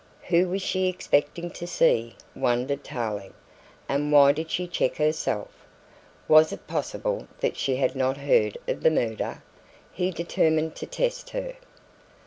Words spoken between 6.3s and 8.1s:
it possible that she had